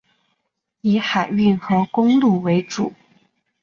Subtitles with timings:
[0.81, 2.91] 以海运和公路为主。